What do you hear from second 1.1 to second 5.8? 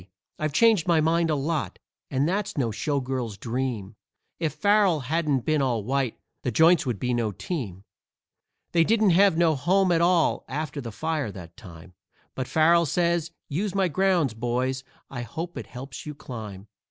a lot, and that's no showgirl's dream; If Farrell hadn't been